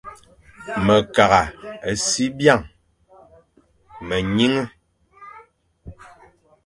Me 0.85 0.95
kagh 1.15 1.35
a 1.89 1.91
si 2.05 2.25
byañ, 2.37 2.59
me 4.07 4.15
nyiñé, 4.35 4.63